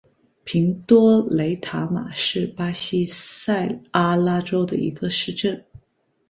[0.43, 5.63] 平多雷塔马是巴西塞阿拉州的一个市镇。